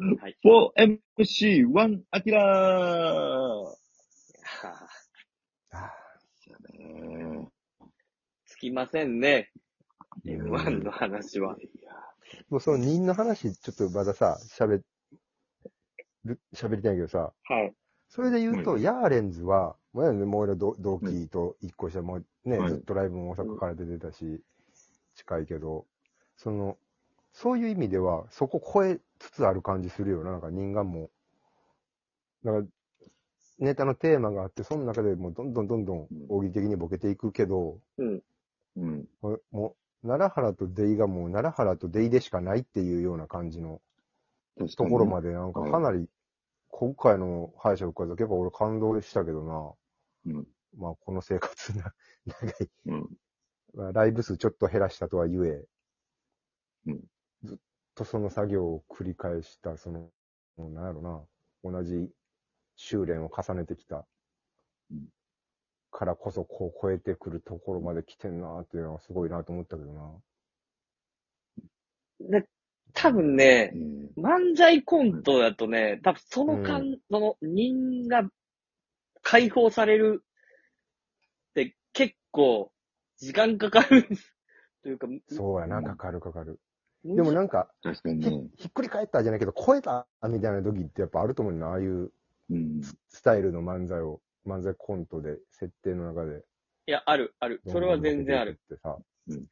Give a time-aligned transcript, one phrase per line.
[0.00, 0.36] はい。
[1.18, 2.40] 4MC1 アキラ
[3.76, 3.80] ー。
[8.46, 9.50] つきませんね。
[10.24, 10.54] うん。
[10.54, 11.56] M1 の話は。
[12.48, 14.82] もうその人の話、ちょっとまださ、喋
[16.24, 17.74] る、喋りたいけどさ、はい。
[18.08, 22.70] それで言うと、ヤーレンズは、もうもう俺同同期と一個下、もうね、はい。
[22.70, 24.42] ずっとライブも大阪から出てたし、
[25.14, 25.86] 近いけど、
[26.36, 26.78] その、
[27.32, 31.10] そういう意味では、そこ超えつつある感じするよな、なんか人間も。
[32.42, 32.72] なんか、
[33.58, 38.22] ネタのテーマがあって、その中でもうどんどんどんどん大喜利的にボケていくけど、うん。
[38.76, 39.08] うん。
[39.20, 43.80] もう奈良原とデイがもう奈良原とデイでしかないっていうような感じの
[44.76, 46.08] ところまで、なんかかなり、
[46.68, 49.44] 今回の敗者復活は結構俺感動したけど
[50.24, 50.32] な。
[50.34, 50.46] うん。
[50.78, 51.92] まあ、この生活な、
[52.26, 52.70] 長い。
[52.86, 53.08] うん。
[53.74, 55.64] まあ、ライブ数ちょっと減らしたとはゆえ、
[56.86, 57.00] うん
[58.00, 60.08] とその作業を繰り返した、その、
[60.56, 62.08] なんやろな、同じ
[62.74, 64.06] 修練を重ねてきた
[64.90, 65.08] うん、
[65.92, 70.12] からこそこう超えてくるところまで来てんなっていうのはすごいなと思ったけどな。
[72.20, 72.46] で、
[72.94, 73.70] 多分ね
[74.16, 74.24] う、ん。
[74.24, 78.22] 漫才コントだとね、多分その間、その人が
[79.22, 82.72] 解放されるって結構
[83.18, 84.08] 時間かかる
[84.82, 86.58] というか、そうやな、うんかかるかかる。
[87.02, 88.50] むでもなんか、ひ確かにね。
[88.56, 92.12] ひっくり返ったじゃないけど、超えたみたいな時ってやっぱあると思うな、ああいう
[92.50, 92.80] うん。
[93.08, 96.44] スタイルの漫才を、漫才コントで、設定の中で。
[96.86, 97.62] いや、ある、ある。
[97.66, 98.60] それは全然ある。
[98.64, 98.96] ってさ。
[99.28, 99.46] うん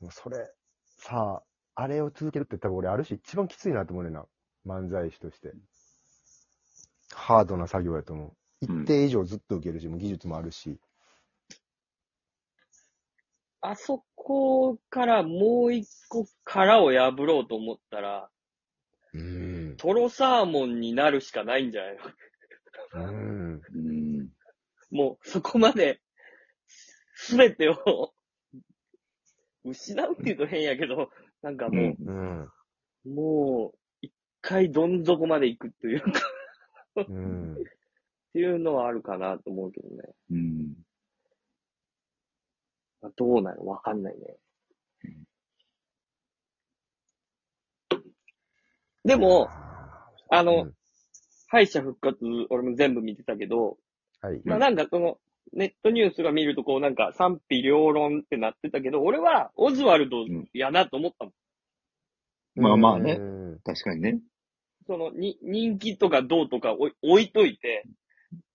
[0.00, 0.50] もうそれ、
[0.96, 1.42] さ
[1.76, 4.24] あ、あれを続けるって多分俺ある種一番きついなと思うねんな。
[4.66, 5.52] 漫才師として。
[7.12, 8.26] ハードな作業やと思う。
[8.26, 10.78] うん一定以上ずっと受けるし、もう技術もあるし。
[13.62, 18.28] あそこからもう一個殻を破ろうと思ったら、
[19.12, 19.74] うん。
[19.76, 21.96] トロサーモンになるしかないんじゃない
[22.94, 23.04] の？
[23.04, 23.60] うん。
[23.74, 23.78] う
[24.22, 24.28] ん。
[24.90, 26.00] もう、そこまで、
[27.14, 28.12] すべてを、
[29.64, 31.10] 失うって言うと変やけど、
[31.42, 32.44] なんかもうん。
[32.44, 32.50] う、
[33.08, 36.20] もう、一回どん底まで行くというか、
[37.08, 37.54] うん。
[37.54, 37.56] っ
[38.32, 40.14] ていうのはあるかなと思うけどね。
[40.30, 40.74] うん。
[43.02, 44.36] まあどうなのわかんないね。
[49.04, 49.48] でも、
[50.30, 50.74] あの、うん
[51.50, 52.18] 敗者復活、
[52.48, 53.76] 俺も全部見てたけど、
[54.20, 54.40] はい。
[54.44, 55.18] まあなんかその、
[55.52, 60.18] ネットニュースが見るとこうなんか賛否両論ってなってたけど、俺はオズワルド
[60.52, 61.34] やなと思ったもん。
[62.54, 63.22] まあまあねう
[63.56, 64.20] ん確かにね。
[64.86, 67.84] その、に、人気とかどうとか置い置いといて、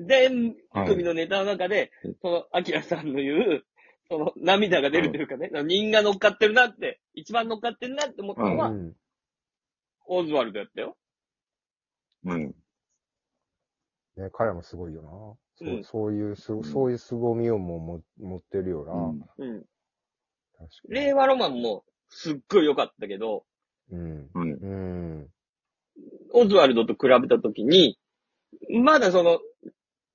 [0.00, 0.56] 全
[0.86, 1.92] 組のネタの中で、
[2.22, 3.64] その、アキラさんの言う、
[4.10, 8.92] その、涙が出るというかね、人が乗っかってるなって、一番乗っかってるなって思ったのは、うん
[10.12, 10.96] オズワルドやったよ。
[12.24, 12.54] うん。
[14.16, 15.08] ね、彼もすごいよな。
[15.56, 18.92] そううんそういうす、んそういう凄みをもうも持ってるよな。
[18.92, 19.54] うん。
[19.54, 19.64] うん。
[20.58, 20.94] 確かに。
[20.94, 23.44] 令和ロマンも、すっごい良かったけど、
[23.92, 24.28] うん。
[24.34, 24.52] うん。
[24.52, 24.66] う
[25.22, 25.28] ん。
[26.32, 27.98] オズワルドと比べたときに、
[28.82, 29.38] まだその、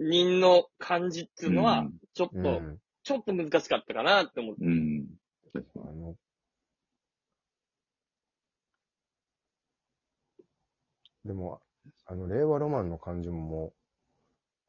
[0.00, 2.78] 人の感じっていうのは、ちょっと、うん。
[3.04, 4.64] ちょっと難しかったかなって思って。
[4.64, 5.06] うん。
[5.54, 6.16] あの、
[11.24, 11.60] でも、
[12.06, 13.72] あの、令和ロマンの感じももう、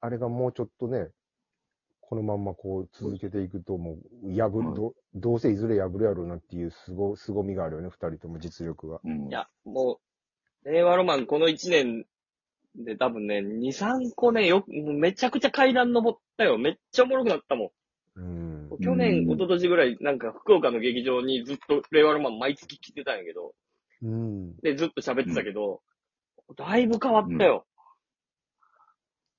[0.01, 1.09] あれがもうちょっとね、
[2.01, 8.99] このまんまこう続けていくと、もう、破うんる、どどうせいずれ破るやろうなっていうすご、凄みがあるよね、二人とも実力が。
[9.03, 9.29] うん。
[9.29, 9.99] いや、も
[10.65, 12.05] う、令和ロマンこの1年
[12.75, 16.57] で多分ね、2、3個ね、よく、めちゃくちゃ階段登ったよ。
[16.57, 17.71] めっちゃおもろくなったもうんん。。
[18.77, 23.53] 去年、うん一昨年ぐらい、なんか福岡の劇場にずっと令和ロマン毎月来てたんやけど、
[24.01, 24.55] うん。
[24.57, 25.81] で、ずっと喋ってたけど、
[26.55, 27.65] だいぶ変わったよ。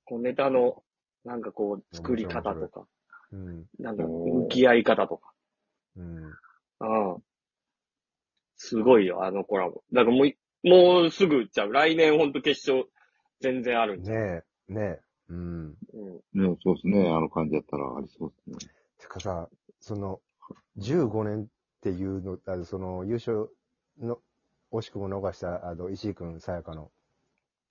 [0.04, 0.82] こうネタの、
[1.24, 2.86] なんかこう、作り方とか、
[3.32, 3.64] うん。
[3.78, 5.32] なんか向き合い方とか。
[5.96, 6.24] うん。
[6.26, 7.22] うん。
[8.56, 9.82] すごいよ、あのコラボ。
[9.92, 11.72] だからもうい、もうすぐちゃう。
[11.72, 12.88] 来年ほんと決勝、
[13.40, 14.16] 全然あるんじゃん。
[14.16, 15.00] ねえ、ねえ。
[15.28, 15.76] うん。
[16.34, 16.50] うん。
[16.50, 17.08] ね、そうですね。
[17.10, 18.72] あの感じだったらありそうですね。
[18.98, 19.48] てかさ、
[19.80, 20.20] その、
[20.78, 21.46] 15年っ
[21.80, 23.50] ていうの、あのその、優勝
[23.98, 24.18] の、
[24.72, 26.90] 惜しくも逃した、あの、石井くん、さやかの、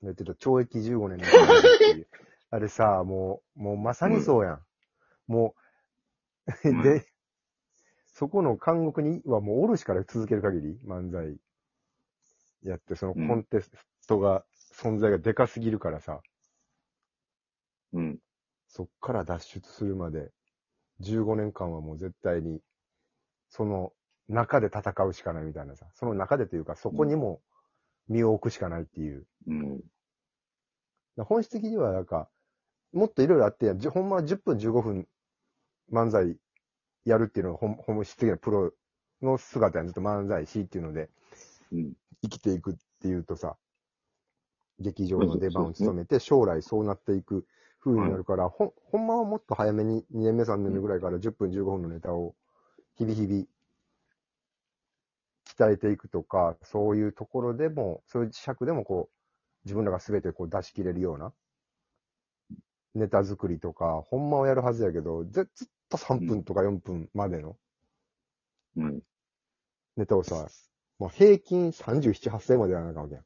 [0.01, 1.25] 言ってた懲役15年の。
[1.25, 2.07] っていう
[2.51, 4.61] あれさ、もう、もうまさにそうやん。
[5.27, 5.55] も
[6.63, 6.83] う、うん。
[6.83, 7.05] で、
[8.07, 11.37] そこの監獄にはもうおるしから続ける限り、漫才。
[12.63, 13.71] やって、そのコンテス
[14.07, 16.21] トが、存在がでかすぎるからさ、
[17.93, 18.19] うん。
[18.67, 20.31] そっから脱出するまで、
[21.01, 22.59] 15年間はもう絶対に、
[23.49, 23.91] その
[24.27, 27.41] 中で戦うしかないみたいなさ、その中でというか、そこにも
[28.07, 29.25] 身を置くしかないっていう。
[29.47, 29.81] うん。
[31.17, 32.29] 本質的にはなんか、
[32.93, 35.07] もっといろいろあって、ほんまは10分15分
[35.91, 36.37] 漫才
[37.05, 38.71] やるっていうのが本本質的なプロ
[39.21, 41.09] の姿やずっと漫才師っていうので
[41.71, 41.93] うん。
[42.21, 43.57] 生きていくっていうとさ、
[44.79, 47.45] 劇場の出番を務めて将来そうなっていく
[47.79, 52.35] 風になるから、ほん、ほんまはもっと早めに2年目3年目ぐらいから10分15分のネタを
[52.95, 53.45] 日々日々
[55.45, 59.15] 鍛えていくとか、そういうところでも、そういう尺でもこう、
[59.65, 61.33] 自分らが全てこう出し切れるような
[62.95, 67.57] ネタ作りとか、ほんまはやるはずやけど、ずずっと3分とか4分までの
[68.75, 69.01] うん。
[69.97, 70.47] ネタをさ、
[70.99, 73.25] もう平均37、8歳までやらなあかんわけやん。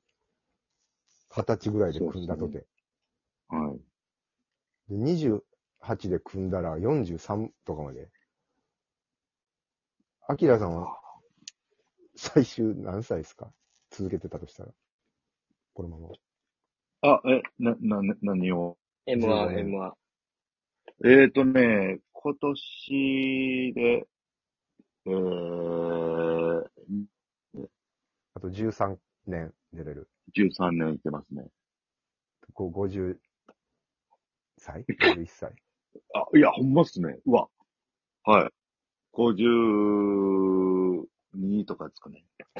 [1.30, 2.66] 二十歳ぐらいで組んだとて。
[3.48, 3.76] は
[4.90, 4.94] い。
[4.94, 8.10] で、28で組んだら43とかまで。
[10.28, 11.00] アキラさんは、
[12.16, 13.52] 最終何歳ですか？
[13.92, 14.72] 続けてたとしたら。
[15.74, 16.10] このまま。
[17.02, 18.78] あ、え、な、な、な何を
[19.08, 19.94] ？M1、15 M1。
[21.06, 24.08] えーとね、今年で、
[25.06, 26.70] えー、
[28.34, 28.98] あと13
[29.28, 30.10] 年出れる。
[30.36, 31.48] 13年いってますね。
[32.54, 33.18] こう50
[34.58, 35.54] 歳 ?51 歳？
[36.14, 37.20] あ、いや、ほんまっすね。
[37.26, 37.48] うわ。
[38.24, 38.50] はい。
[39.14, 41.06] 52
[41.66, 42.24] とかですかね。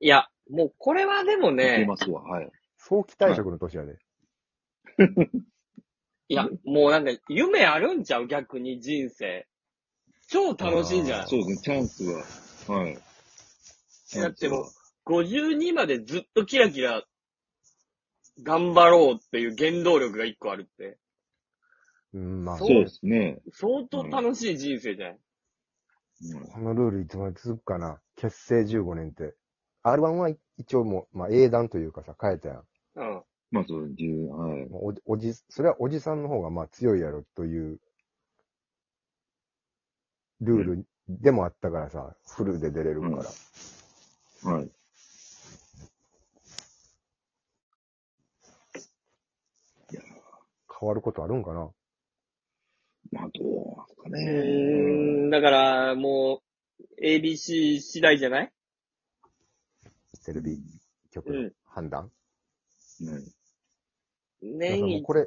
[0.00, 2.22] いや、もうこれはでもいけね、ますわ。
[2.22, 2.50] はい。
[2.76, 3.98] 早期退職の年やで。
[6.28, 8.26] いや、もうなんか夢あるんちゃう？
[8.26, 9.46] 逆に人生。
[10.28, 12.04] 超楽しいんじゃないそうですね、チャンス
[12.70, 12.78] は。
[12.80, 12.98] はい。
[14.14, 14.64] だってもう、
[15.08, 17.02] 52までずっとキラキラ
[18.42, 20.98] 頑張ろうっていう原動力が一個あるって、
[22.14, 23.38] うん、まあ、そうですね。
[23.52, 25.18] 相当楽しい人生じゃない、うん
[26.20, 28.00] このルールいつまで続くかな？
[28.16, 29.34] 結成15年って。
[29.84, 32.64] R1 は一応もう、まあ、英断というかさ、変えたやん。
[32.96, 33.22] うん。
[33.52, 34.68] まあ、そう、10はい。
[34.68, 37.78] もうおじ、おじ、それはおじさんの方がまあ強いやろという、
[40.40, 43.08] ルールでもあったからさ、フルで出れるか
[44.44, 44.52] ら。
[44.52, 44.70] はい。
[50.78, 51.70] 変わることあるんかな？
[53.10, 54.30] まあ、どうなんですかうね。
[55.24, 56.42] ーん、だから、も
[57.00, 58.52] う、ABC 次第じゃない？
[60.24, 60.60] テレビ
[61.10, 62.10] 局の判断、
[63.00, 63.22] ねだから
[64.42, 65.26] 年一もうこれ、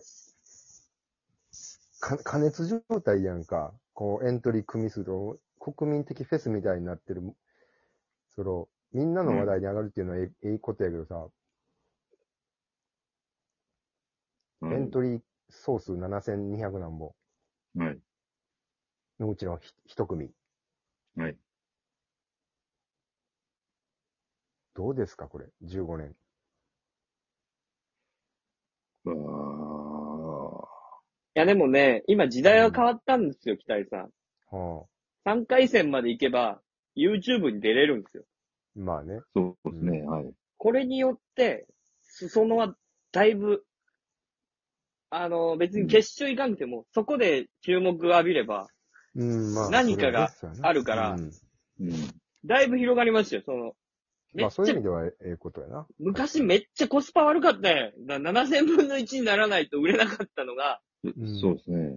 [1.99, 3.73] か加熱状態やんか。
[3.93, 7.21] こう、エントリー組み数と、国民的フェスみたいになってる、
[8.35, 11.27] その、みんなの話題に上がるっていうのはええええことやけどさ、
[14.61, 14.73] うん。
[14.73, 15.21] エントリー
[15.51, 17.13] 総数7200何本
[17.75, 17.99] はい。
[19.19, 20.31] のうちのひ一組。
[21.15, 21.37] はい。
[24.73, 26.15] どうですか、これ？15年。
[29.05, 29.11] あ
[31.35, 34.09] いやでもね、今時代は変わったんですよ、北井さん。
[34.55, 34.85] は
[35.25, 36.61] 3回戦まで行けば、
[36.95, 38.23] YouTube に出れるんですよ。
[38.77, 39.19] あ、まあね。
[39.35, 40.33] そうですね、はい。
[40.57, 41.67] これによって、
[42.01, 42.75] 裾野は
[43.11, 43.65] だいぶ、
[45.11, 48.67] あの、別に決勝行かなくても、そこで注目を浴びれば、
[49.13, 49.69] うん、まあ。
[49.69, 50.31] 何かが
[50.61, 51.31] あるからうん
[51.81, 51.91] うん。
[52.45, 53.73] だいぶ広がりますよ、その。
[54.33, 55.85] めまあ、っちゃそういう意味ではええことやな。
[55.99, 57.91] 昔めっちゃコスパ悪かったね。
[58.07, 61.89] だ7000分の1にならないと売れなかったのが、んそうですね。
[61.89, 61.93] っ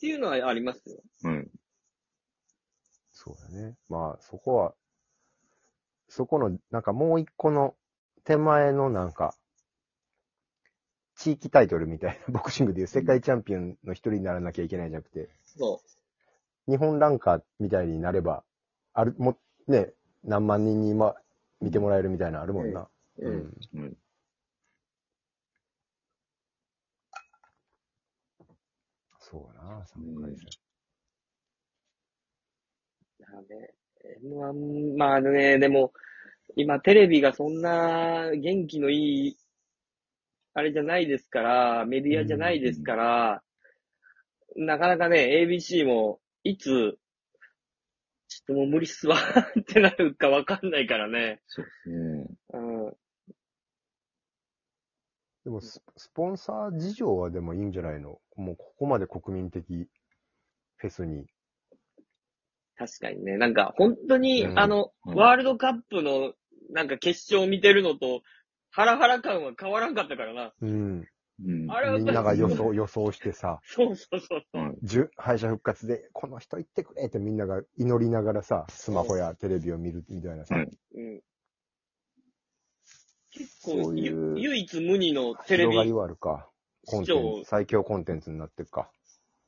[0.00, 1.00] ていうのはありますよ。
[1.22, 1.48] はい。
[3.12, 3.76] そうだね。
[3.88, 4.74] まあ、そこは、
[6.08, 7.76] そこの、なんかもう一個の
[8.24, 9.36] 手前のなんか、
[11.24, 15.80] 地域タイトルみたいな、 ボクシングでいう世界チャンピオンの一人にならなきゃいけないじゃなくて、そ
[16.68, 18.44] 日本ランカーみたいになれば、
[18.92, 21.14] ある、も、ね、何万人に今、
[21.62, 22.90] 見てもらえるみたいなのあるもんな。
[23.16, 23.26] う。
[23.26, 23.56] うん。
[23.72, 23.96] うん。
[29.18, 30.46] そうやな、3回戦。
[33.20, 33.74] だね、
[34.22, 35.94] M1、まあね、でも、
[36.56, 39.36] 今テレビがそんな元気のいい、
[40.54, 43.42] あれじゃないですから、メディアじゃないですから、
[44.56, 46.98] なかなかね、ABC も、いつ、
[48.28, 51.40] ちょっともう無理っすわってなるかわかんないからね。
[51.46, 52.26] そうですね。
[52.52, 52.58] う
[52.88, 52.96] ん。
[55.44, 58.20] でもス、スポンサー事情はでもいいんじゃないの？
[58.36, 59.88] もうここまで国民的
[60.76, 61.26] フェスに。
[62.76, 63.36] 確かにね。
[63.36, 66.32] なんか、本当に、うんあの、うんワールドカップの、
[66.70, 68.22] なんか決勝を見てるのと、
[68.74, 70.52] ハラハラ感は変わらんかったからな。
[70.60, 71.08] うん。
[71.44, 71.70] うん。
[71.70, 75.10] あれはみんなが予想、予想してさ、そうそうそうそう。
[75.16, 81.22] 敗者復活で、この人行ってくれってみんなが祈りながらさ、スマホやテレビを見るみたいなさ、はいうん。
[83.30, 86.50] 結そ構ういうゆ唯一無二のテレ広がりビはあるか。
[86.86, 88.90] コン視聴テンツ、最強コンテンツになってるか。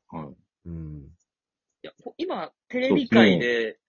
[0.09, 0.69] はい。
[0.69, 0.99] うん。
[1.83, 3.81] いや、今、テレビ界で、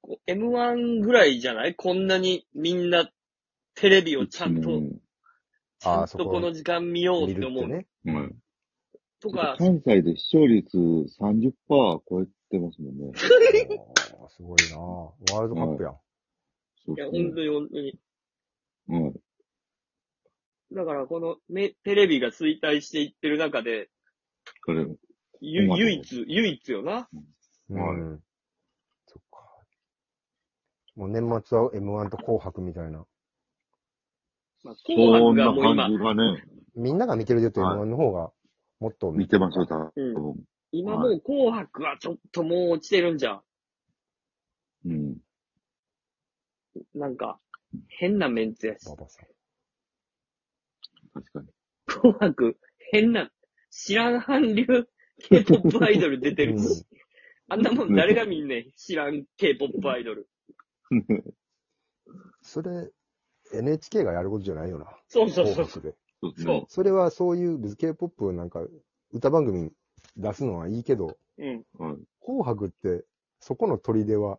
[0.00, 1.74] こう M1 ぐらいじゃない？
[1.74, 3.10] こんなにみんな
[3.76, 5.00] テレビをちゃんと、うん
[5.78, 7.68] ちゃんとこの時間見よう見って思う。
[7.68, 7.86] ね。
[8.06, 8.34] はい。
[9.20, 13.12] とか、関西で視聴率30%超えてますもんね。
[14.20, 15.92] あーすごいなワールドカップやん。
[15.92, 16.00] いや、
[16.86, 18.00] そうですね本当に本当に。
[18.88, 19.20] はい。
[20.72, 23.90] だから、このめテレビが衰退していってる中で、
[24.64, 24.86] これ、
[25.40, 27.08] ゆ唯一、唯一よな。
[27.68, 28.22] うん。
[29.06, 29.66] そっか。
[30.94, 33.06] もう年末は M1 と紅白みたいな。
[34.66, 36.44] まあ、紅白そんながもう今感、じがね、
[36.74, 38.32] みんなが見てるでとはい M1 の方が
[38.80, 40.44] もっと見てますよ、多うん分。
[40.72, 43.42] 今もう紅白はちょっともう落ちてるんじゃん。
[44.86, 45.16] うん。
[46.94, 47.38] なんか、
[47.88, 48.84] 変なメンツやし。
[48.84, 48.96] 確
[51.32, 51.48] かに。
[51.86, 52.58] 紅白、
[52.90, 53.30] 変な、
[53.70, 54.66] 知らん韓流
[55.28, 56.84] K-POP アイドル出てるし。
[57.48, 58.72] あんなもん誰が見んねん。
[58.76, 60.28] 知らん K-POP アイドル。
[62.42, 62.90] それ、
[63.52, 64.86] NHK がやることじゃないよな。
[65.08, 65.66] そうそうそう。
[65.66, 66.64] そうそう。
[66.68, 68.60] それはそういう別に K-POP なんか
[69.12, 69.70] 歌番組
[70.16, 71.64] 出すのはいいけど、うん。
[71.78, 71.96] はい。
[72.20, 73.04] 紅白って
[73.40, 74.38] そこの砦は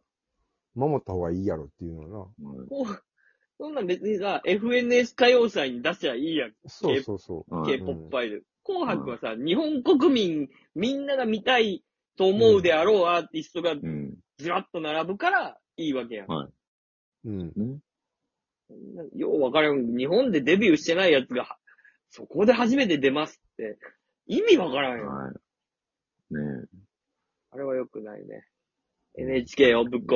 [0.75, 3.03] 守った方がいいやろっていうのははいこう
[3.59, 6.49] そんなん別にさ、FNS 歌謡祭に出しゃいいやん。
[6.49, 6.55] な。
[6.67, 7.55] そうそうそう。
[7.55, 7.77] はい。
[7.79, 8.45] K-POP アイドル。
[8.63, 11.83] 紅白はさ、日本国民みんなが見たい
[12.17, 14.15] と思うであろうアーティストがうん。
[14.37, 16.27] ずらっと並ぶからいいわけやん。
[16.27, 16.49] は
[17.25, 17.79] うん。
[18.73, 19.03] ね。
[19.15, 19.95] ようわからん。
[19.95, 21.57] 日本でデビューしてないやつが、
[22.09, 23.77] そこで初めて出ますって、
[24.27, 25.07] 意味わからんよ。
[25.07, 26.33] はい。
[26.33, 26.65] ね
[27.51, 28.45] あれは良くないね。
[29.17, 30.05] NHK をぶっ壊